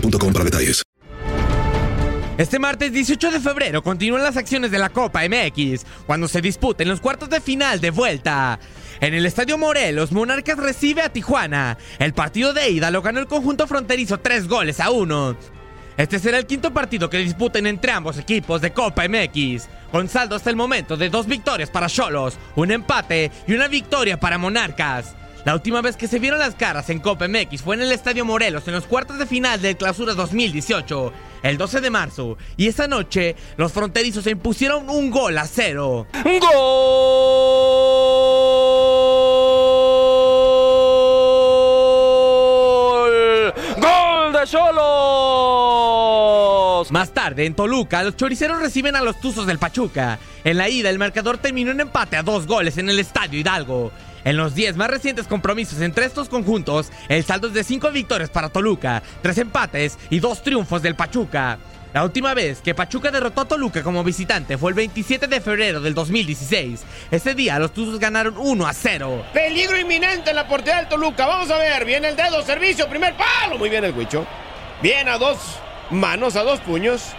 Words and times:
para 0.00 0.44
detalles. 0.44 0.82
Este 2.36 2.58
martes 2.58 2.92
18 2.92 3.30
de 3.30 3.38
febrero 3.38 3.82
continúan 3.82 4.24
las 4.24 4.36
acciones 4.36 4.72
de 4.72 4.78
la 4.78 4.88
Copa 4.88 5.22
MX 5.28 5.86
cuando 6.04 6.26
se 6.26 6.40
disputen 6.40 6.88
los 6.88 7.00
cuartos 7.00 7.30
de 7.30 7.40
final 7.40 7.80
de 7.80 7.90
vuelta. 7.90 8.58
En 9.00 9.14
el 9.14 9.24
Estadio 9.24 9.56
Morelos, 9.56 10.10
Monarcas 10.10 10.58
recibe 10.58 11.02
a 11.02 11.10
Tijuana. 11.10 11.78
El 12.00 12.12
partido 12.12 12.52
de 12.52 12.70
ida 12.70 12.90
lo 12.90 13.02
ganó 13.02 13.20
el 13.20 13.28
conjunto 13.28 13.68
fronterizo 13.68 14.18
3 14.18 14.48
goles 14.48 14.80
a 14.80 14.90
1. 14.90 15.36
Este 15.96 16.18
será 16.18 16.38
el 16.38 16.46
quinto 16.46 16.72
partido 16.72 17.08
que 17.08 17.18
disputen 17.18 17.68
entre 17.68 17.92
ambos 17.92 18.18
equipos 18.18 18.60
de 18.60 18.72
Copa 18.72 19.04
MX, 19.08 19.68
con 19.92 20.08
saldo 20.08 20.34
hasta 20.34 20.50
el 20.50 20.56
momento 20.56 20.96
de 20.96 21.10
dos 21.10 21.26
victorias 21.26 21.70
para 21.70 21.86
Cholos, 21.86 22.36
un 22.56 22.72
empate 22.72 23.30
y 23.46 23.52
una 23.52 23.68
victoria 23.68 24.18
para 24.18 24.38
Monarcas. 24.38 25.14
La 25.44 25.52
última 25.52 25.82
vez 25.82 25.96
que 25.98 26.08
se 26.08 26.18
vieron 26.18 26.38
las 26.38 26.54
caras 26.54 26.88
en 26.88 27.00
Copa 27.00 27.28
MX 27.28 27.60
fue 27.60 27.76
en 27.76 27.82
el 27.82 27.92
Estadio 27.92 28.24
Morelos 28.24 28.66
en 28.66 28.72
los 28.72 28.86
cuartos 28.86 29.18
de 29.18 29.26
final 29.26 29.60
del 29.60 29.76
Clausura 29.76 30.14
2018, 30.14 31.12
el 31.42 31.58
12 31.58 31.82
de 31.82 31.90
marzo, 31.90 32.38
y 32.56 32.68
esa 32.68 32.88
noche 32.88 33.36
los 33.58 33.70
fronterizos 33.70 34.24
se 34.24 34.30
impusieron 34.30 34.88
un 34.88 35.10
gol 35.10 35.36
a 35.36 35.46
cero. 35.46 36.06
¡Gol! 36.14 36.32
¡Gol 43.82 44.32
de 44.32 44.46
Más 46.90 47.12
tarde, 47.12 47.46
en 47.46 47.54
Toluca, 47.54 48.02
los 48.02 48.16
choriceros 48.16 48.60
reciben 48.60 48.96
a 48.96 49.02
los 49.02 49.20
Tuzos 49.20 49.46
del 49.46 49.58
Pachuca. 49.58 50.18
En 50.44 50.58
la 50.58 50.68
ida, 50.68 50.90
el 50.90 50.98
marcador 50.98 51.38
terminó 51.38 51.70
en 51.70 51.80
empate 51.80 52.16
a 52.16 52.22
dos 52.22 52.46
goles 52.46 52.78
en 52.78 52.88
el 52.90 52.98
Estadio 52.98 53.38
Hidalgo. 53.38 53.92
En 54.24 54.36
los 54.36 54.54
10 54.54 54.76
más 54.76 54.88
recientes 54.88 55.26
compromisos 55.26 55.80
entre 55.80 56.06
estos 56.06 56.28
conjuntos, 56.28 56.90
el 57.08 57.24
saldo 57.24 57.48
es 57.48 57.54
de 57.54 57.64
5 57.64 57.90
victorias 57.90 58.30
para 58.30 58.48
Toluca, 58.48 59.02
3 59.22 59.38
empates 59.38 59.98
y 60.10 60.18
2 60.18 60.42
triunfos 60.42 60.82
del 60.82 60.94
Pachuca. 60.94 61.58
La 61.92 62.02
última 62.02 62.34
vez 62.34 62.60
que 62.60 62.74
Pachuca 62.74 63.10
derrotó 63.10 63.42
a 63.42 63.44
Toluca 63.44 63.82
como 63.82 64.02
visitante 64.02 64.58
fue 64.58 64.70
el 64.70 64.74
27 64.74 65.28
de 65.28 65.40
febrero 65.40 65.80
del 65.80 65.94
2016. 65.94 66.82
Ese 67.10 67.34
día 67.34 67.58
los 67.58 67.72
Tuzos 67.72 68.00
ganaron 68.00 68.36
1 68.36 68.66
a 68.66 68.72
0. 68.72 69.26
Peligro 69.32 69.78
inminente 69.78 70.30
en 70.30 70.36
la 70.36 70.48
portería 70.48 70.78
del 70.78 70.88
Toluca. 70.88 71.24
Vamos 71.24 71.50
a 71.50 71.58
ver. 71.58 71.84
Viene 71.84 72.08
el 72.08 72.16
dedo, 72.16 72.42
servicio, 72.42 72.88
primer 72.88 73.14
palo. 73.16 73.58
Muy 73.58 73.68
bien 73.68 73.84
el 73.84 73.94
Huicho. 73.94 74.26
Bien 74.82 75.08
a 75.08 75.18
dos 75.18 75.38
manos, 75.94 76.36
a 76.36 76.42
dos 76.42 76.60
puños. 76.60 77.14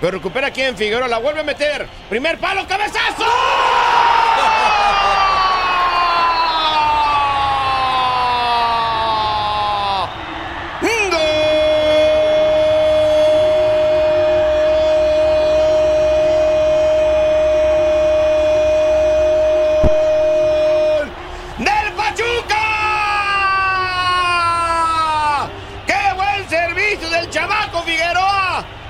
Pero 0.00 0.12
recupera 0.12 0.48
aquí 0.48 0.62
en 0.62 0.76
Figueroa. 0.76 1.08
La 1.08 1.18
vuelve 1.18 1.40
a 1.40 1.44
meter. 1.44 1.86
Primer 2.08 2.38
palo, 2.38 2.66
cabezazo. 2.66 3.24
¡Gol 3.24 3.65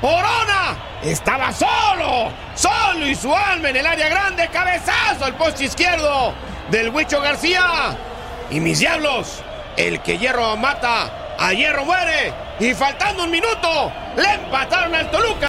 ¡Orona! 0.03 0.77
Estaba 1.03 1.53
solo, 1.53 2.31
solo 2.55 3.07
y 3.07 3.15
su 3.15 3.35
alma 3.35 3.71
en 3.71 3.77
el 3.77 3.87
área 3.87 4.09
grande, 4.09 4.49
cabezazo 4.49 5.25
al 5.25 5.35
poste 5.37 5.65
izquierdo 5.65 6.35
del 6.71 6.91
Huicho 6.91 7.21
García. 7.21 7.97
Y 8.51 8.61
mis 8.61 8.79
diablos, 8.79 9.43
el 9.77 10.01
que 10.03 10.19
hierro 10.19 10.57
mata, 10.57 11.37
a 11.39 11.53
hierro 11.53 11.85
muere. 11.85 12.33
Y 12.61 12.75
faltando 12.75 13.25
un 13.25 13.31
minuto, 13.31 13.93
le 14.17 14.35
empataron 14.35 14.95
al 14.95 15.11
Toluca. 15.11 15.49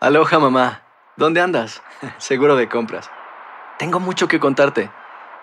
Aloha 0.00 0.38
mamá. 0.38 0.82
¿Dónde 1.16 1.42
andas? 1.42 1.82
Seguro 2.18 2.56
de 2.56 2.68
compras. 2.70 3.10
Tengo 3.78 4.00
mucho 4.00 4.28
que 4.28 4.40
contarte. 4.40 4.90